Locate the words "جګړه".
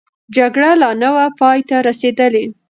0.35-0.71